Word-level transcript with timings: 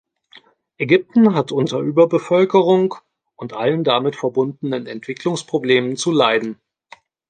Ägypten 0.79 1.35
hat 1.35 1.51
unter 1.51 1.77
Überbevölkerung 1.77 2.95
und 3.35 3.53
allen 3.53 3.83
damit 3.83 4.15
verbundenen 4.15 4.87
Entwicklungsproblemen 4.87 5.95
zu 5.95 6.09
leiden. 6.11 6.59